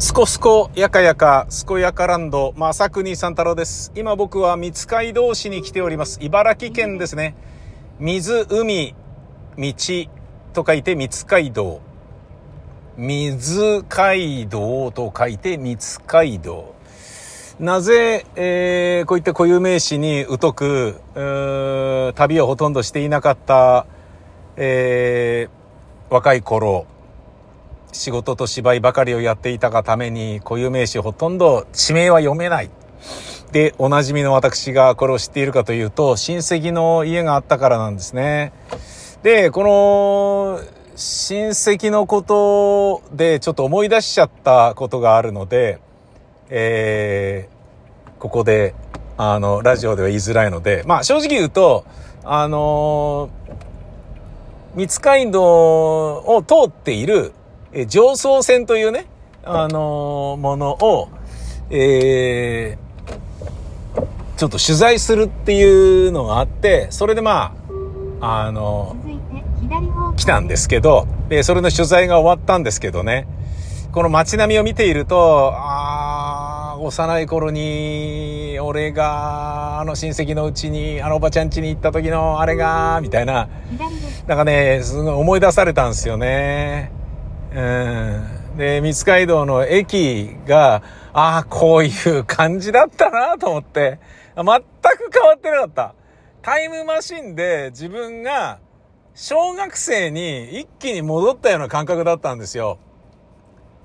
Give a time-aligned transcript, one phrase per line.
[0.00, 3.92] すこすこやかやか、すこやかランド、まさくに三太郎です。
[3.94, 6.18] 今僕は三街道市に来ております。
[6.20, 7.36] 茨城県ですね。
[8.00, 8.96] 水、海、
[9.56, 10.10] 道
[10.52, 11.80] と書いて三街道。
[12.96, 16.74] 水街道と書いて三街道。
[17.60, 21.00] なぜ、えー、こういった固有名詞に疎く、
[22.16, 23.86] 旅をほとんどしていなかった、
[24.56, 26.86] えー、若い頃、
[27.94, 32.70] 仕事と芝居ばかりをやっていたがために固有名詞ほとんど地名は読めない。
[33.52, 38.52] で、おなじみの私がこれを知っているかというと、親戚の家があったからなんですね。
[39.22, 40.60] で、この、
[40.96, 45.78] 親戚のことでちょっと思い出しちゃったことがあるので、
[46.50, 48.74] えー、ここで、
[49.16, 51.84] あの、ラジオでは言いづらいので、まあ正直言うと、
[52.24, 53.28] あの
[54.74, 57.32] 三街道を通っている
[57.74, 59.06] え上層線というね、
[59.42, 61.08] あの、ものを、
[61.70, 67.52] えー、ちょっと取材するっていうのがあって、それでま
[68.20, 68.96] あ、あの、
[70.16, 73.26] 来たんですけど、で、それの取材が終わったんですけどね、
[73.90, 83.48] この街並みを見ていると、ああ、幼い頃に、俺が、あの親戚のうちに、あのおばちゃん家に行った時のあれが、みたいな、
[84.28, 87.03] なんかね、すごい思い出されたんですよね。
[87.54, 88.56] うん。
[88.56, 94.00] で、三街道の駅が、ああ、こういう感じだったなと思って、
[94.36, 94.50] 全く
[95.12, 95.94] 変わってなかった。
[96.42, 98.58] タイムマシンで自分が
[99.14, 102.78] 小学生に一気に戻ったような感覚だったんですよ。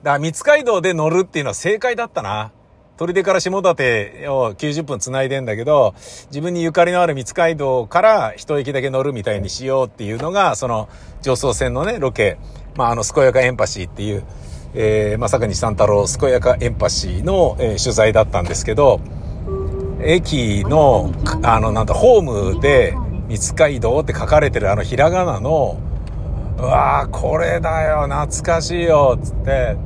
[0.03, 2.51] だから三街道で乗るっていうのは正解だったな。
[2.97, 5.93] 取手から下館を90分繋いでんだけど、
[6.27, 10.89] 自分にゆかりのある三街道から一駅だけ乗るみたいにしようっていうのが、その
[11.21, 12.37] 上層線のね、ロケ、
[12.79, 14.23] まあ、あの、健やかエンパシーっていう、
[14.73, 18.99] えー、まさかに三太郎健やかエンパシーの、えー、取材だったんですけど、
[20.01, 21.11] 駅の、
[21.43, 22.95] あの、なんだ、ホームで、
[23.29, 25.77] 三街道って書かれてるあのひらがなの、
[26.57, 29.77] うわーこれだよ、懐かしいよ、つって、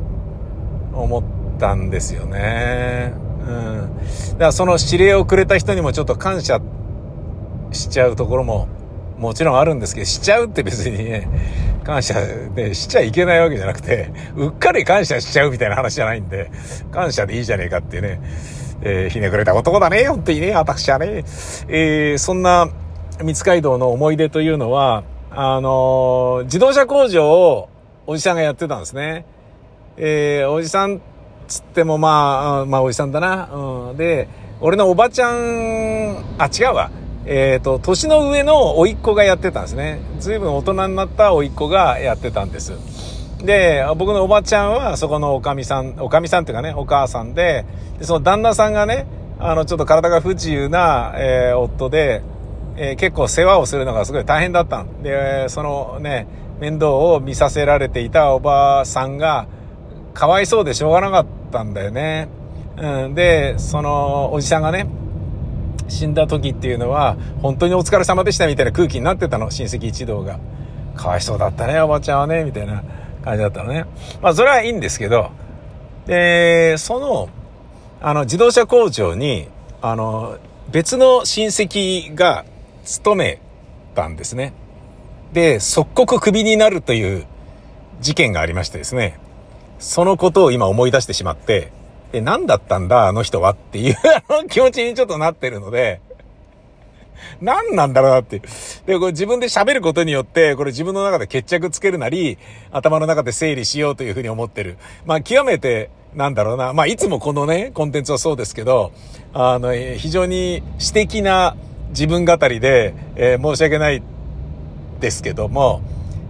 [0.94, 3.14] 思って、ったんですよね。
[3.48, 3.98] うん。
[4.34, 6.60] だからその指令をくれた人にもちょっと感謝
[7.72, 8.68] しちゃうところも
[9.18, 11.30] もちろんあるんですけど、しちゃうって別にね、
[11.84, 12.16] 感謝
[12.56, 16.52] でしちゃいけないわけじゃなくて、うっかり感謝しちゃうみたいな話じゃないんで、
[16.92, 18.22] 感謝でいいじゃねえかっていうね、
[18.82, 21.24] えー、ひねくれた男だね、本当にね、私はね。
[21.68, 22.70] えー、そんな
[23.22, 27.70] 三街道の思い出というのは、あのー、自動車工場を
[28.06, 29.26] おじさんがやってたんですね。
[29.98, 31.02] えー、おじさん
[31.48, 33.50] つってもまあ、まあおじさんだな。
[33.54, 33.98] うん。
[33.98, 34.28] で、
[34.60, 36.90] 俺のおばちゃん、あ、違うわ。
[37.26, 40.00] えっ、ー、と、年の上の甥っ子がやってたんですね。
[40.20, 42.74] 随分大人になった甥っ子がやってたんです。
[43.44, 47.66] で、僕のおばちゃんはそこのおかみさん、おかみさんっていうかね、お母さんで、
[48.00, 49.06] でその旦那さんがね、
[49.40, 52.22] あの、ちょっと体が不自由な、えー、夫で、
[52.78, 56.28] えー、結構世話をするのがすごい大変だったんで、そのね、
[56.60, 59.48] 面倒を見させられていたおばさんが、
[60.14, 62.30] かわいそうでしょうがなかったんだよね。
[62.78, 63.16] うん。
[63.16, 64.88] で、その、おじさんがね、
[65.88, 70.40] 死んだ時っていうのは、本当にお疲れ様でしたみたいな空気になってたの、親戚一同が。
[70.96, 72.84] かわいそうだったね、おばちゃんはね、みたいな
[73.24, 73.86] 感じだったのね。
[74.22, 75.32] まあ、それはいいんですけど、
[76.06, 77.30] で、その、
[78.02, 79.48] あの、自動車工場に、
[79.82, 80.38] あの、
[80.72, 82.46] 別の親戚が
[82.84, 83.40] 勤め
[83.96, 84.54] たんですね。
[85.34, 87.26] で、即刻クビになるという
[88.02, 89.20] 事件がありましてですね。
[89.80, 91.72] そのことを今思い出してしまって、
[92.14, 93.96] え、何だったんだ、あの人はっていう
[94.50, 96.00] 気持ちにちょっとなってるので、
[97.42, 98.42] 何なんだろうなって。
[98.86, 102.38] で、これ自分で喋ることによって、これ自分の中で決着つけるなり、
[102.72, 104.78] 頭の中で整理しようというふうに思ってる。
[105.06, 106.74] まあ、極めて、なんだろうな。
[106.74, 108.92] まあ、いつもこのね、コンテンツはそうですけど、
[109.34, 111.56] あの、非常に私的な
[111.90, 114.04] 自分語りで、えー、申し訳ない
[115.00, 115.82] ですけども、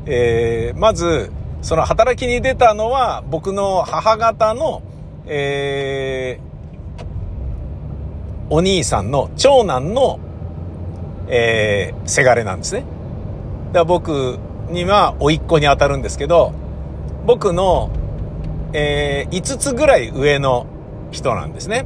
[0.05, 4.81] えー、まず、その働きに出たのは僕の母方の、
[5.25, 10.19] えー、お兄さんの長男の、
[11.27, 12.81] えー、せがれなんですね。
[12.81, 14.39] だから僕
[14.69, 16.53] には甥っ子に当たるんですけど、
[17.25, 17.89] 僕の、
[18.73, 20.67] えー、5つぐらい上の
[21.11, 21.85] 人なんですね。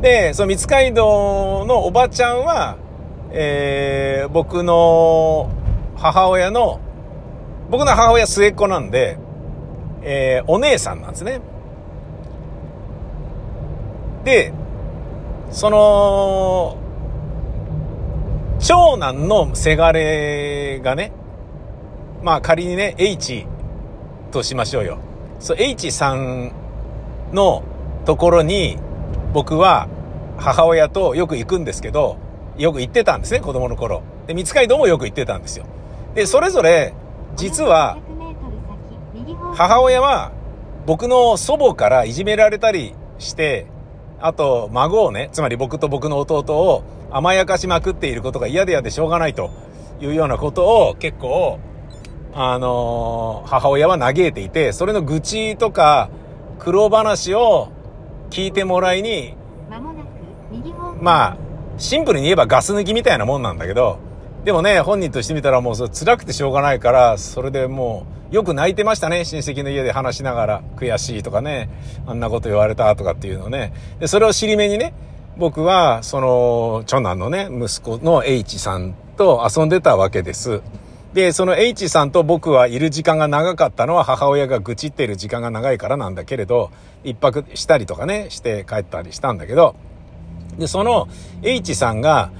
[0.00, 2.76] で、その三街道のおばちゃんは、
[3.30, 5.50] えー、僕の
[5.96, 6.80] 母親の
[7.72, 9.16] 僕の母親末っ子なんで、
[10.04, 11.40] えー、お姉さんなんですね。
[14.24, 14.52] で、
[15.50, 16.76] その、
[18.58, 21.12] 長男のせがれがね、
[22.22, 23.46] まあ仮にね、H
[24.30, 24.98] としましょうよ。
[25.40, 26.52] そう、H さん
[27.32, 27.62] の
[28.04, 28.78] ところに、
[29.32, 29.88] 僕は
[30.36, 32.16] 母親とよく行くんですけど、
[32.56, 34.02] よく行ってたんですね、子供の頃。
[34.26, 35.64] で、三街道もよく行ってたんですよ。
[36.14, 36.94] で、それぞれ、
[37.36, 37.98] 実は、
[39.54, 40.32] 母親は、
[40.86, 43.66] 僕の祖母からいじめられたりして、
[44.20, 49.50] あと、孫をね、つまり僕と僕の弟を甘やかしまくっていることが嫌で嫌でしょうがないと
[50.00, 51.60] いうようなことを結構、
[52.34, 56.08] あのー、母親は嘆いていて、それの愚痴とか
[56.58, 57.70] 苦労話を
[58.30, 59.34] 聞いてもらいに、
[61.00, 61.36] まあ、
[61.76, 63.98] シンプルに言えばガス抜きみたいなもんなんだけど、
[64.44, 69.24] でもね、本人としてみたらもう辛くてしょうがないから、それでもう、よく泣いてましたね。
[69.24, 71.68] 親戚の家で話しながら、悔しいとかね、
[72.06, 73.72] あんなこと言われたとかっていうのね。
[74.00, 74.94] で、それを尻目にね、
[75.36, 80.60] 僕は、その、長男のね、息子の H さんと遊んでたわけです。
[81.14, 86.70] で、その H さんと僕はいる時間が長かったのは母親が愚痴っている時間が長いからなんだけれど、
[87.04, 89.76] 一泊したりとかね、して帰ったりしたんだけど、
[90.58, 91.08] で、その
[91.42, 92.30] H さんが、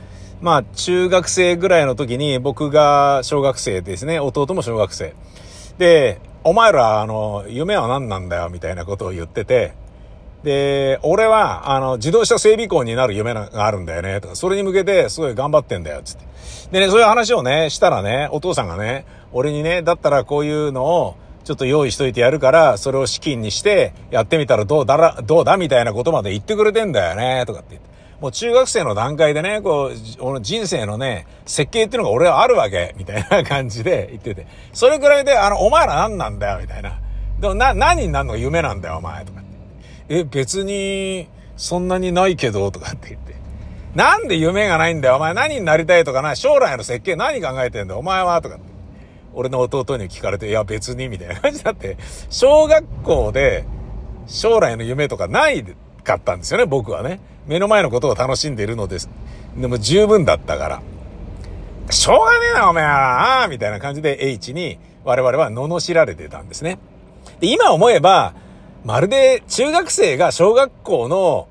[0.43, 5.15] まあ、中学生ぐらいの時に僕が小学生ですね、弟も小学生。
[5.79, 9.73] で、お前ら、あの、夢は何なんだよ、みたいなことを言ってて、
[10.43, 16.25] で、俺は、あの、自動車整備工になる夢があるんだよね、とか、それに向けてすごい頑張ってんだよ、つって。
[16.73, 27.93] でね、そういう話をね、したらね、お父さんがね、俺にね、だったらこういうのを、ちょっと用意しといてやるから、それを資金にして、やってみたらどうだら、どうだみたいなことまで言ってくれてんだよね、とかって言って。
[28.23, 34.47] もう中学生の段階でね、こう、人生のね、設計っていうのが俺はあるわけ、みたいな感じで言ってて。
[34.73, 37.01] それぐらいで、あの、お前ら何なんだよ、みたいな。
[37.41, 40.19] でもな、何になるのが夢なんだよ、お前、とかって。
[40.21, 43.35] え、別に、そんなにないけど、とかって言って。
[43.97, 48.65] なんで夢がないんだよ、お前何になりたいとかな、将来の設計何考えてんだよ、お前は、とかって。
[49.35, 51.97] 俺の弟に聞かれて、いや別に、みたいな感じだって、
[52.31, 53.65] 小学校で
[54.29, 55.65] 将来の夢とかない
[56.03, 57.21] かったんですよね、僕はね。
[57.47, 59.09] 目の前のことを楽しんでいるのです。
[59.57, 60.83] でも十分だったから。
[61.91, 66.79] しょうがねえな、お前は、みたいな感じで H に我々は罵られてたんですね。
[67.41, 68.35] で、今思えば、
[68.85, 71.49] まるで中学生が小学校の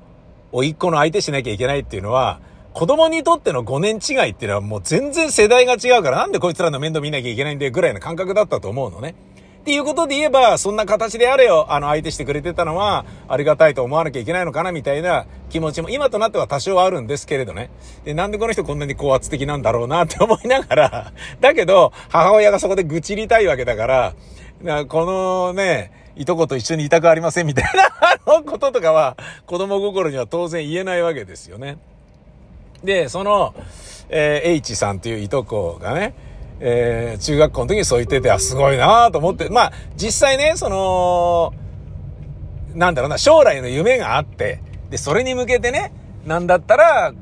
[0.52, 2.40] 甥っ子の相手しなきゃいけないっていうのは、
[2.72, 9.14] 子供にとっての5年違いっていうのはもう全然世代が違うからなんでこいつらの面倒見なきゃいけないんだよぐらいの感覚だったと思うのね。
[9.62, 17.70] っていうことで言えば、そんな形であれよ、あの、相手してくれてたのは、ありがたいと思わなきゃいけないのかな、みたいな気持ちも、今となっては多少はあるんですけれどね。
[18.04, 24.14] で、なんでこの人こんなに高圧的なんだろうなって思いながら、 だけど、母親がそこで愚痴りたいわけだから、
[24.88, 27.84] このね、いとこと一緒にいたくありませんみたいな、
[28.26, 29.16] あのこととかは、
[29.46, 31.78] 子供心には当然言えないわけですよね。
[32.82, 33.54] で、その、
[34.08, 36.14] えー、H さんといういとこがね、
[36.64, 41.52] えー、中学校の時にそう言ってて、あ、すごいなと思って、まあ、実際ね、その、
[42.74, 45.92] なんだろうな、将来の夢があって、で、それに向けてね、
[46.24, 47.12] なんだったら、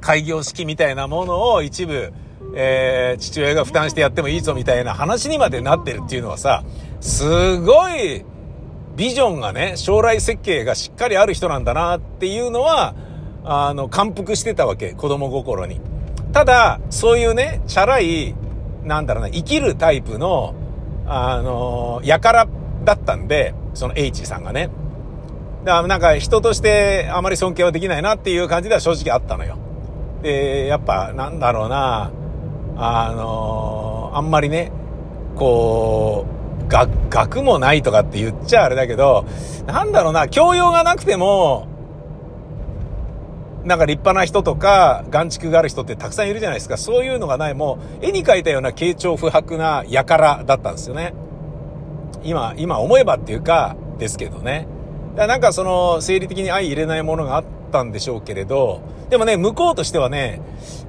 [0.00, 2.12] 開業式みたいなものを一部、
[2.56, 6.64] えー、父親が負担してやってもいいぞみたいな話にまでなってるっていうのはさ、
[7.00, 8.24] すごい
[8.96, 12.94] ビジョンがね、将来設計がしっかりある人なんだなっていうのは、
[13.44, 15.80] あの、感服してたわけ、子供心に。
[16.32, 18.34] ただ、そういうね、チャラい、
[18.84, 20.54] なんだろうな、生きるタイプの、
[21.06, 22.48] あの、やから
[22.84, 24.70] だったんで、その H さんがね。
[25.64, 29.56] だからなんか人としてあまり尊敬はできないなっていう感じでは正直あったのよ。
[30.22, 32.10] で、やっぱなんだろうな、
[32.76, 34.72] あの、あんまりね、
[35.36, 39.24] こう、学、学もないとかって言っちゃあれだけど、
[39.66, 41.68] なんだろうな、教養がなくても、
[43.64, 46.76] なんか立派な人とか、眼蓄がある人ってたくさんいるじゃないですか。
[46.76, 51.14] そういうのがない、もう、絵に描いたような慶長不白な輩だったんですよね。
[52.24, 54.66] 今、今思えばっていうか、ですけどね。
[55.14, 60.40] だなんかその、生理的に相入れないものがあったんでしょうけれど、でもね、向こうとしてはね、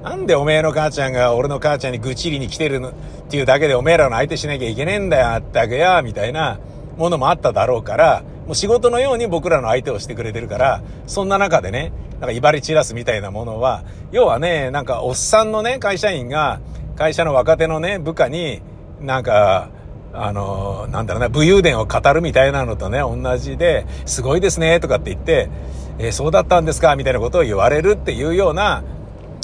[0.02, 2.92] なんでおめえの母ちゃんが俺の母ちゃんに愚痴りに来てるのっ
[3.28, 6.58] ていうだけでおめえらの相手しなきゃいけねえんだよ、あったくや、みたいな
[6.96, 11.92] ものもあっただろうから、もう仕事のように僕らの相手をしてくれてるから、そんな中でね、
[12.24, 16.60] なんか威張り散らすみたいなものは、要はね、なんかおっさんのね、会社員が、
[16.96, 18.62] 会社の若手のね、部下に、
[19.00, 19.68] なんか、
[20.14, 25.50] あの、なんだろうな、武勇伝を語るみたいなのとね、同じで、すごいですね、とかって言って、
[25.98, 28.82] えー、そうだったんですか、みたいなことを言われるっていうような、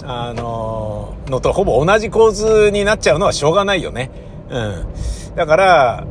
[0.03, 4.11] あの、のとほぼ同じ構図になっちゃうのはしょうがないよね。
[4.49, 4.87] うん。
[5.37, 6.07] だから、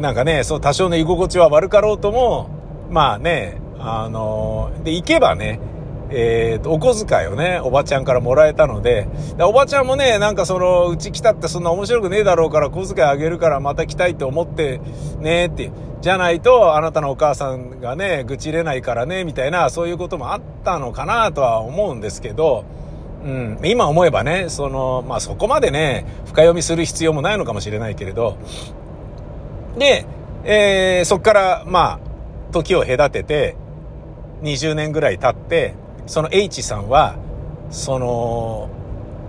[0.00, 2.50] なんかね、そう多少の居心地は悪かろうとも、
[2.90, 5.58] まあね、あの、で、行けばね、
[6.12, 14.80] えー、と、お小遣いをね、おばちゃんからもらえたので、でおばちゃんもね、なんかその、うち来たってそんな面白くねえだろうから、小遣いあげるからまた来たいと思って
[15.20, 22.64] ねって、じゃないと、あなたのお母さんがね、愚痴れないからね、みたいな、そういうこともあったのかなとは思うんですけど、
[23.24, 28.38] うん、今思えばね、その、まあそこまでね、深読みする必要もないのかもしれないけれど、
[29.78, 30.06] で、
[30.44, 33.56] えー、そっから、まあ、時を隔てて、
[34.42, 35.74] 20年ぐらい経って、
[36.10, 37.14] その H さんは、
[37.70, 38.68] その、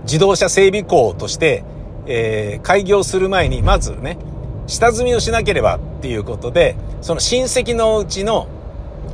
[0.02, 1.62] 自動車整備工として、
[2.06, 4.18] えー、開業する前に、まずね、
[4.66, 8.48] 下積みをしなければっていうことで、その親戚のうちの、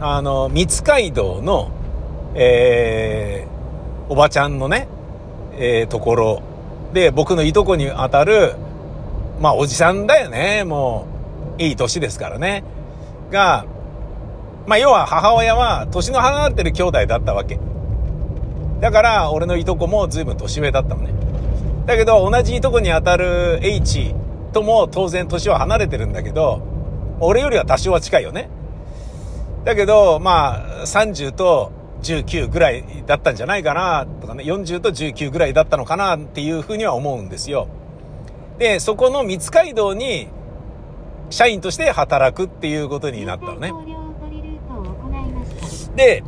[0.00, 1.70] あの、三街道の、
[2.34, 4.88] えー、おばちゃんのね、
[5.58, 6.42] えー、ところ
[6.94, 8.54] で、僕のいとこにあたる、
[9.42, 11.06] まあ、おじさんだよね、も
[11.58, 12.64] う、いい年ですからね。
[13.30, 13.66] が、
[14.68, 17.58] まあ、要は母親は年の離れてる兄弟だったわけ。
[18.80, 21.14] だから、俺のいとこも随分年上だったのね。
[21.87, 24.14] だけど、同じいとこにあたる H
[24.52, 26.60] とも当然年は離れてるんだけど、
[27.18, 28.50] 俺よりは多少は近いよね。
[29.64, 31.72] だけど、まあ、30と
[32.02, 37.68] 19ぐらいだったんじゃないかな、とかね、40と19ぐらいだったのかなっていうふうには思うんですよ。
[38.58, 40.28] で、そこの三街道に
[41.30, 43.72] 社員として働くっていうことになったのね。
[45.99, 46.23] で、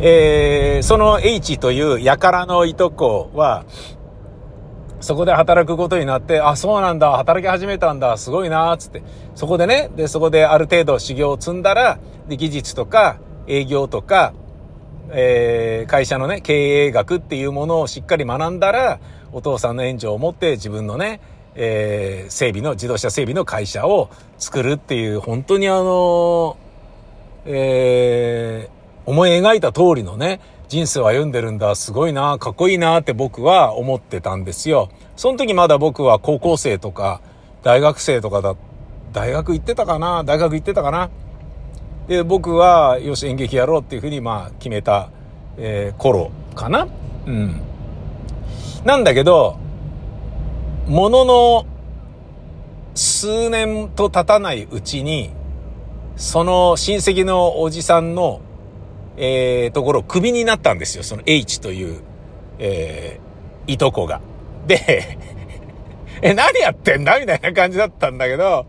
[0.00, 3.64] えー、その H という輩のいとこは、
[5.00, 9.02] そこで働くことになって、あ、そうなんだ、働き始めたんだ、すごいな、つって。
[9.34, 14.34] そこでね、で、そこである程度修行を積んだら、で、技術とか、営業とか、
[15.10, 19.00] えー、会社のね、経営学っていうものをしっかり学んだら、
[19.32, 21.22] お父さんの援助を持って自分のね、
[21.54, 26.58] えー、整備の、自動車整備の会社を作るっていう、本当にあの
[27.50, 34.90] えー、思い描いた通りのね、人生を歩んでるんだ、すごいな、かっこいいなって僕は思ってたんですよ。
[35.16, 37.22] その時まだ僕は高校生とか、
[37.62, 38.54] 大学生とかだ、
[39.14, 41.08] 大学行ってたかな大学行ってたかな
[42.06, 45.08] で、僕は、よし、演劇やろうっていうふうに、まあ、決めた、
[45.56, 46.86] えー、頃かな
[47.26, 47.62] うん。
[48.84, 49.56] なんだけど、
[50.86, 51.66] ものの
[52.94, 55.30] 数年と経たないうちに、
[56.18, 58.40] その親戚のおじさんの、
[59.16, 61.04] えー、ところ、クビになったんですよ。
[61.04, 62.02] その H という、
[62.58, 64.20] えー、いとこが。
[64.66, 65.16] で、
[66.20, 68.66] え、何やってんだみたいな感じだったんだけど、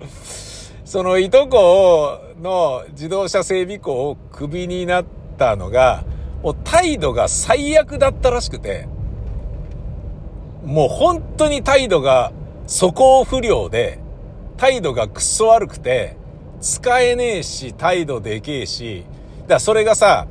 [0.86, 5.06] そのいとこの自動車整備工をクビになっ
[5.40, 6.04] たのが、
[6.44, 8.88] もう態度が最悪だったらしくて、
[10.64, 12.32] もう本当に態度が
[12.68, 13.98] 素行不良で、
[14.58, 16.19] 態度がクソ悪くて、
[16.62, 19.06] 使えねえし、態度でけえし、
[19.44, 20.28] だからそれがさ、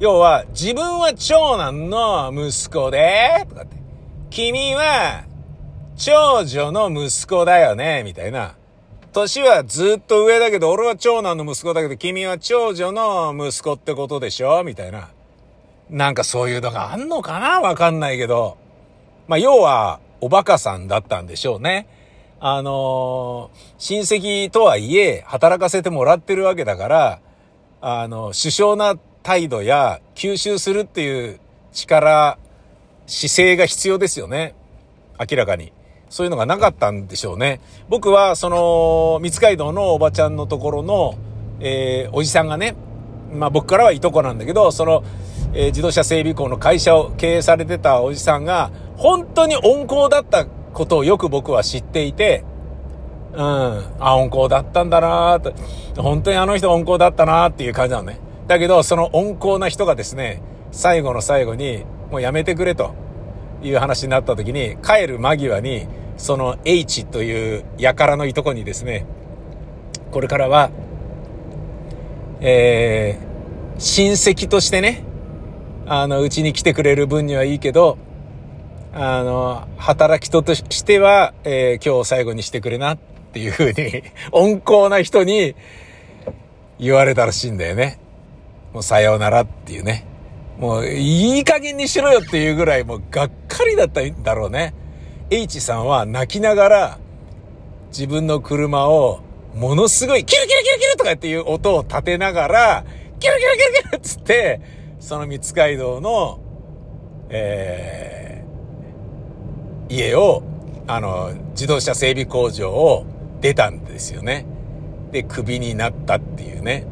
[0.00, 3.76] 要は、自分は長男の息子で、とかって、
[4.30, 5.24] 君は、
[5.96, 8.56] 長女の息子だよね、みたいな。
[9.12, 15.10] 年はずっと上だけど、俺は長男の息子だけど、君は長女の息子ってことでしょみたいな。
[15.90, 17.60] なんかそういうのがあんのかな？
[17.60, 18.56] わかんないけど。
[19.28, 21.86] まあ、要は、おバカさんだったんでしょうね。
[22.44, 27.20] あのー、親戚とはいえ、働かせてもらってるわけだから、
[27.80, 31.38] あの、首相な態度や吸収するっていう
[31.72, 32.38] 力、
[33.06, 34.56] 姿勢が必要ですよね。
[35.20, 35.72] 明らかに。
[36.10, 37.60] そういうのがなかったんでしょうね。
[37.88, 41.14] 僕は、その、三街道のおばちゃんのところの、
[41.60, 42.74] えー、おじさんがね、
[43.32, 45.04] まあ僕からはいとこなんだけど、その、
[45.54, 52.44] えー、自動車整備工の会社を経営されてたおじさんが、本当に温厚だったことをよく僕は知っていて、
[53.34, 55.52] うん、あ、温厚だったんだなと、
[56.00, 58.18] 本当にあの人温厚だったなっていう感じなのね。
[58.46, 62.94] だけど、その温厚な人がですね、最後の最後に、もうやめてくれと
[63.62, 65.86] いう話になった時に、帰る間際に、
[66.16, 69.06] その H という輩のいとこにですね、
[70.10, 70.70] これからは、
[72.40, 75.04] えー、親戚としてね、
[75.86, 77.96] あの、うちに来てくれる分にはいいけど、
[78.94, 82.98] あの、働き人としては、えー、今日最後にしてくれなっ
[83.32, 85.54] ていう風に、 温厚な人に
[86.78, 87.98] 言われたらしいんだよね。
[88.74, 90.06] もうさようならっていうね。
[90.58, 94.74] もういい加減にしろよっていうぐらいもうがっかりだったんだろうね。
[95.30, 96.98] H さんは泣きながら
[97.88, 99.20] 自分の車を
[99.54, 102.84] ものすごいキルキルキルキルとかっていう音を立てながら、
[103.18, 104.60] キルキルキルキルっつって、
[105.00, 106.38] その三街道の、
[107.30, 108.11] えー
[109.92, 110.42] 家を、
[110.86, 113.04] あの、自動車整備工場を
[113.40, 114.46] 出たんですよね。
[115.12, 116.86] で、クビになったっていうね。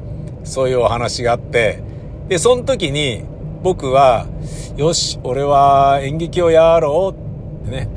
[0.45, 1.83] そういうお話があって、
[2.29, 3.25] で、その時に
[3.63, 4.27] 僕は、
[4.77, 7.89] よし、俺は演劇をやろうってね。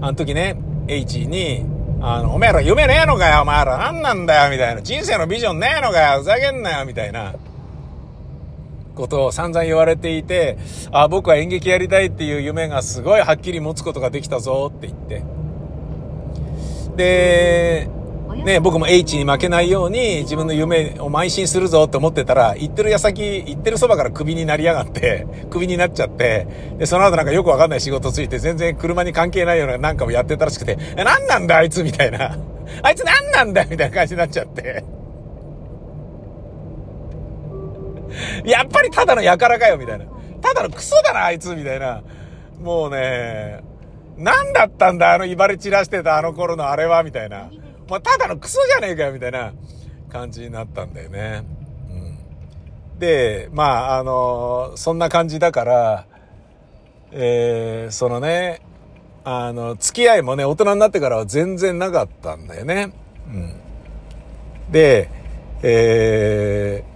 [0.00, 0.56] あの時ね、
[0.88, 1.64] H に、
[2.00, 4.82] あの、お前ら夢ねえのかよ、お前ら何なんだよ、みたいな。
[4.82, 7.34] 人生のビジョンねえのかよ、ふざけんなよ、みたいな。
[8.96, 10.58] ことを散々言われていて、
[10.90, 15.22] あ、僕は演劇やりたいっていう夢がすごいはっきり持つことができたぞって言って。
[16.96, 17.88] で、
[18.44, 26.46] ね、僕も H に負けないように自分の夢を邁進するぞって思ってたら、行ってる矢先、行ってるそばからクビになりやがって、 クビになっちゃって、
[26.78, 32.36] で、その後なんかよくわかんない仕事ついて、全然車に関係ないようななんかもやってたらしくて、え、なんなんだあいつみたいな。
[32.82, 34.84] あいつなんなんだみたいな感じになっちゃって。
[38.44, 40.06] やっぱりただのやからかよみたいな。
[40.40, 42.02] ただのクソだなあいつみたいな。
[42.60, 43.60] もうね、
[44.16, 47.50] 何だったんだあの威張り散らしてたあの頃のあれはみたいな。
[47.88, 49.52] まあ、ただのクソじゃねえかよ、みたいな
[50.08, 51.44] 感じになったんだよね。
[51.90, 52.98] うん。
[52.98, 56.06] で、まあ、あの、そんな感じだから、
[57.12, 58.60] えー、そのね、
[59.24, 62.92] あの、付き合いもね、大人になってからは全然なかったんだよね。
[63.28, 63.54] うん。
[64.70, 65.10] で、
[65.62, 66.95] えー、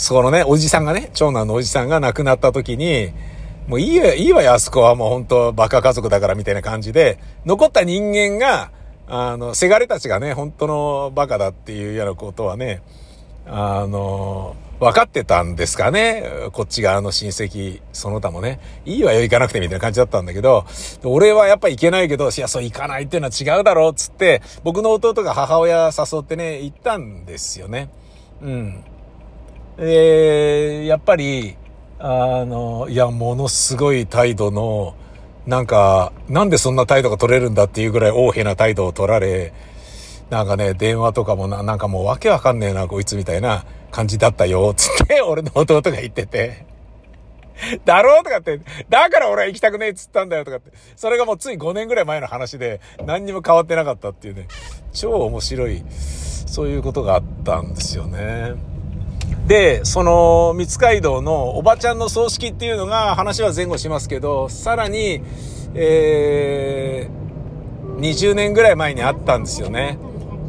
[0.00, 3.12] そこのね、おじさんがね、長男のおじさんが亡くなった時に、
[3.68, 8.70] もういいよ、いいわよ、あそこはもう本当バカ家族だからみたいな感じで、残った人間が、
[9.08, 12.82] あの、せがれたちがね、本当のバカだっていうようなことはね、
[13.46, 18.58] あの、分かってたんですかねこっち側の親戚、その他もね。
[18.86, 20.64] いいわよ、行かなくてみたいな感じだったんだけど、
[21.04, 27.90] 俺はやっぱ行けないけど、いや、そう行かないっていうのは違うだろうつって、僕の弟が母親誘ってね、行ったんですよね。
[28.40, 28.84] うん。
[29.82, 31.56] えー、やっぱり、
[31.98, 34.94] あの、いや、ものすごい態度の、
[35.46, 39.54] なんか、なんでそんな態度が取れるんだっていうぐらい大変な態度を取られ、
[40.28, 46.66] なんかね、電話とかもな、なんかもうわけわかんねえな、こいつみたいな感じだったよ、つって、 俺の弟が言ってて。
[47.86, 48.60] だろうとかって、
[48.90, 50.72] だから俺は行きたくねえっつったんだよとかって。
[50.94, 54.46] それがもうつい5年ぐらい前の話で、何にも変わってなかったっていうね、
[54.92, 55.82] 超面白い、
[56.46, 58.69] そういうことがあったんですよね。
[59.46, 65.22] で、その、三街道のおばちゃんの葬式っていうのが、話は前後しますけど、さらに、
[65.74, 69.98] えー、20年ぐらい前にあったんですよね。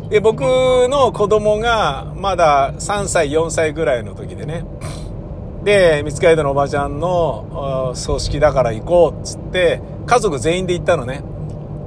[0.10, 4.66] で、僕の子供が、まだ3歳、4歳ぐらいの時でね。
[5.64, 11.24] で、三街道のおばちゃんの葬式だから行こうっつって、家族全員で行ったのね。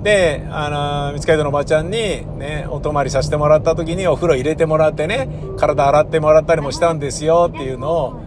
[0.04, 0.68] で、あ
[1.12, 8.22] の、三街道のおばちゃんにね、お泊まりさせてもらった時にお風呂入れてもらってね、体洗ってもらったりもしたんですよっていうのを、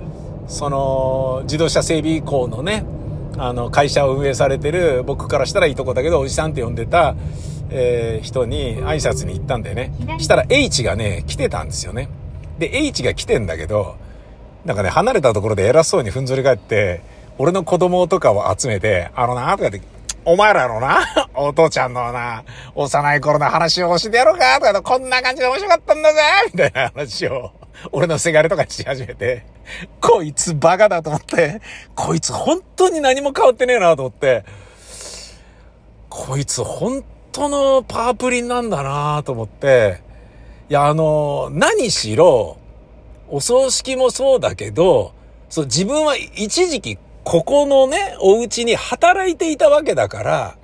[0.48, 2.84] その、自動車整備工のね、
[3.38, 7.16] あの、会社を運営されてる、僕からしたらいいとこだけど、おじさんって呼んでた、
[7.70, 9.92] えー、人に挨拶に行ったんだよね。
[10.18, 12.10] したら H がね、来てたんですよね。
[12.58, 13.98] で、H が来てんだけど、
[14.66, 17.02] なんかね、離れたところで偉そうにふんぞり返って、
[17.38, 19.80] 俺の子供とかを集めて、あのな、とかって、
[20.30, 22.44] お前らのな、 お父ちゃんのな、
[22.76, 26.20] 幼い頃の話を教えてやろうかとか、こんな感じで面白かったんだぜ
[26.52, 27.52] みたいな話を、
[27.94, 29.46] 俺のせがれとかし始めて、
[30.02, 31.62] こいつバカだと思って、
[31.96, 34.44] こいつ本当に何も変わってねえなと思って、
[36.10, 40.02] こいつ本当のパープリンなんだなと思って、
[40.70, 42.58] いや、あの、何しろ、
[43.30, 45.14] お葬式もそうだけど、
[45.48, 46.98] そう、自分は一時期
[47.30, 50.58] ここのね、お家に働いていたわけだから、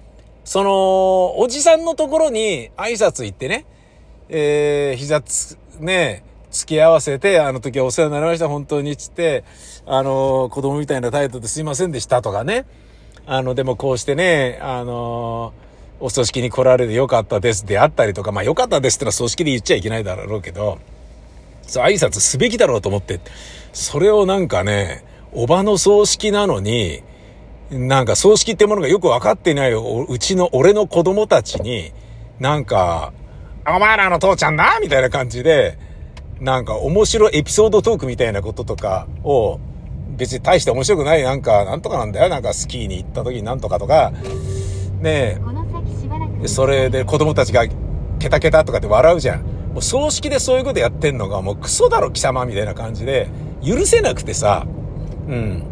[0.45, 3.65] その、おじさんのところに挨拶行ってね、
[4.29, 9.43] えー、膝つ、ね、付き合わせて、あの時はお世話になりました、本当に、つって、
[9.85, 12.65] あの、子供みたいな態度ですいませんでしたとかね。
[13.25, 15.51] あの、でもこうしてね、あの、
[15.99, 20.79] お葬式に来られてよかったですであったりとか、まあよかったですってのは葬式で言っちゃいけないだろうけど、
[21.63, 23.19] そう挨拶すべきだろうと思って、
[23.73, 25.03] それをなんかね、
[25.35, 27.03] おばの葬式なのに、
[27.71, 31.91] なんか葬式ってものがよくわかっていないうちの俺の子供たちに、
[32.39, 33.13] なんか、
[33.65, 35.77] お前らの父ちゃんだみたいな感じで、
[36.39, 39.59] なんか面白いエピソードトークみたいなこととかを、
[40.17, 42.29] 別に大して面白くない、なんか、なんとかなんだよ。
[42.29, 44.11] なんかスキーに行った時になんとかとか、
[44.99, 45.37] ね
[46.43, 47.65] え、それで子供たちが
[48.19, 49.41] ケタケタとかって笑うじゃん。
[49.73, 53.27] もう葬式でそういうことやってんのがもうクソだろ貴様みたいな感じで、
[53.65, 54.67] 許せなくてさ、
[55.27, 55.63] うん。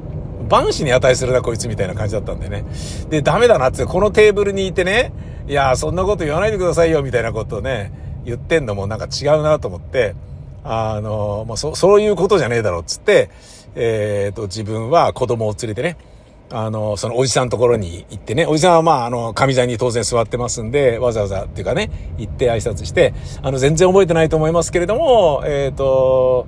[0.49, 2.65] 万死に値するな、こいつみたいな感じだったんでね。
[3.09, 5.13] で、ダメだなって、このテーブルにいてね、
[5.47, 7.91] いや、そんなこと言わないでくださいよ、みたいなことをね、
[8.25, 10.15] 言ってんのもなんか違うなと思って、
[10.63, 13.29] あの、もうそ、そういうことじゃねえだろ、つって、
[13.75, 15.97] えっ、ー、と、自分は子供を連れてね、
[16.53, 26.47] あの、そのおじさんのところに行ってね、おじさんはまあ、あの、上座に当然座ってますんで、わざわざっていうかね、行って挨拶して、あの、全然覚えてないと思いますけれども、えっ、ー、と、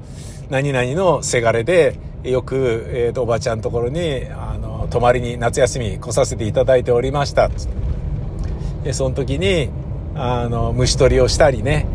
[0.54, 7.50] 何々のせがれで、よく、え、ー、と、おばちゃんのところに、あの、泊まりに夏休み来させていただいておりました。
[8.84, 9.72] で、その時に、
[10.14, 11.88] あの、虫取りをしたりね。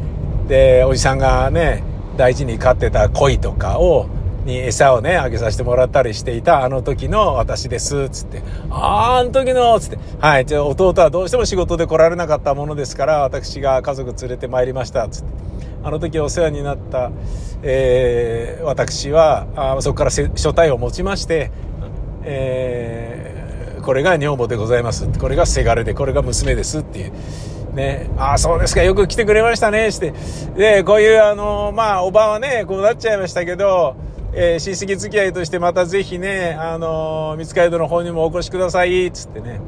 [0.49, 1.85] で、おじさんがね、
[2.16, 4.07] 大事に飼ってた鯉とかを、
[4.44, 8.42] に餌をね、あげさせてもらったりしていたあの時の私です、つって。
[8.71, 9.99] ああ、あの時の、つって。
[10.18, 15.49] はい、じゃ弟はどうしても仕事で来られなかったものですから、私が家族連れて参りました、つって。
[15.83, 17.11] あの時お世話になった、
[17.62, 21.51] えー、私は、あそこから書体を持ちまして、
[22.25, 25.09] えー、これが女房でございます。
[25.19, 27.12] これがせがれで、これが娘ですっていう。
[27.75, 30.12] ね、ああ、そうですか、よく来てくれましたね、して。
[30.57, 33.95] で、こういう、あの、まあ、おばはね、こうなっちゃいましたけど、
[34.33, 39.61] えー、親戚付き合いとしてまたぜひね、あの、三街道の方にもお越しください、つってね、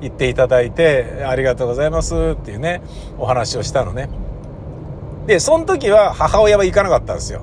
[0.00, 2.82] 言っていただいて、ありがとうございますっていうね、
[3.18, 4.08] お話をしたのね。
[5.26, 7.42] で、その時は母親は行かなかったんですよ。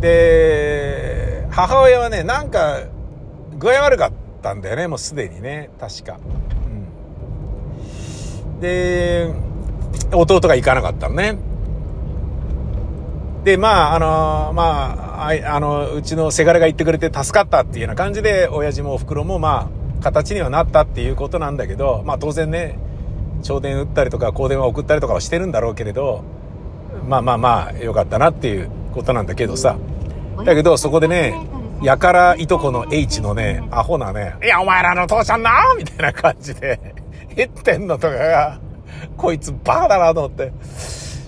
[0.00, 2.80] で、母親はね、なんか、
[3.58, 6.18] 具合悪かったんだよね、もうすでにね、確か。
[8.52, 8.60] うん。
[8.60, 9.28] で、
[10.12, 11.38] 弟が行かなかったのね。
[13.44, 22.78] で、まあ、あの、まあ、あの、うちのせがれが言ってくれて助かったっていうような感じで、親父もお袋もまあ、形にはなったっていうことなんだけど、まあ当然ね、
[23.42, 26.22] 超電打ったりとか、光電話送ったりとかはしてるんだろうけれど、
[27.06, 29.76] まあまあまあ、よかったなっていうことなんだけどさ。
[30.44, 31.34] だけど、そこでね、
[31.82, 36.94] やからいとこの H のね、アホなね、いや、お前らの父ちゃんなみたいな感じで、
[37.36, 38.60] 言ってんのとかが、
[39.16, 40.52] こいつバカだなと思って。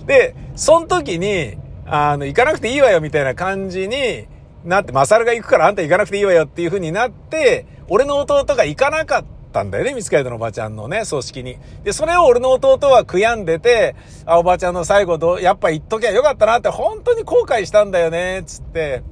[0.05, 4.27] で、その時に、あの、行かなくていいわよみたいな感じに
[4.65, 11.57] なって、マサルが行くからあんた行かなくていいわよっていう風になって、俺の弟が行かなかったんだよね、三塚屋のおばちゃんのね、葬式に。
[11.83, 19.03] で、それを俺の弟は悔やんでて、あ、おばちゃんの最後ど、やっぱ言っときゃよかったなって本当に後悔したんだよね、つって。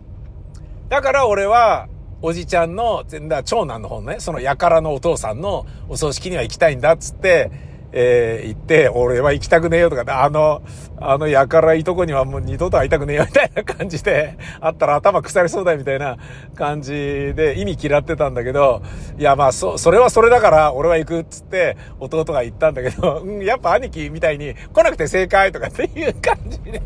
[0.89, 1.87] だから俺は、
[2.21, 3.05] おじちゃんの、
[3.45, 10.61] 長男の方のね、その輩のお父さんのお葬式には行きたいんだっつって、えー、行って、俺は行きたくねえよとか、あの、
[11.01, 16.17] あのやからいとこにはもう二度と会いたくねえよみたいな感じで、あったら頭腐りそうだみたいな
[16.55, 18.81] 感じで意味嫌ってたんだけど、
[19.17, 26.81] いやまあそ、それはそれだから俺は行くっつって弟が言ったんだけど、 うん、やっぱ兄貴みたいに来なくて正解とかっていう感じで、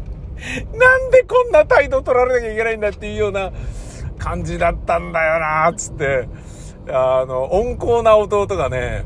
[0.78, 3.52] なんでこんな態度取られなきゃいけないんだっていうような
[4.20, 6.28] 感じだったんだよな、つって、
[6.90, 9.06] あの、温厚な弟がね、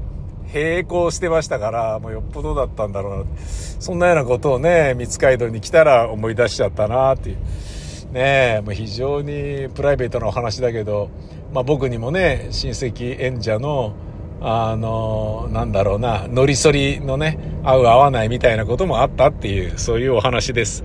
[0.53, 3.25] 並行してましたから、もうよっぽどだったんだろうな。
[3.79, 7.37] そんなようなことをね、三街道に来たら思い出しちゃったなっていう。
[8.13, 11.09] ねえ、もう非常にプライベートなお話だけど、
[11.53, 13.93] まあ僕にもね、親戚演者の、
[14.41, 20.83] あの、なんだろうな、乗りそりのね、合う合わないみたいなこともあったっていう、そういうお話です。